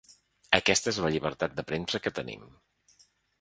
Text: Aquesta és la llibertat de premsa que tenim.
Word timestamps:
Aquesta 0.59 0.89
és 0.91 0.99
la 1.03 1.11
llibertat 1.15 1.53
de 1.59 1.67
premsa 1.73 2.01
que 2.07 2.13
tenim. 2.21 2.49